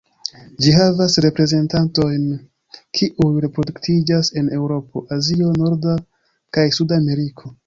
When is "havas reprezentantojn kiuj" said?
0.75-3.29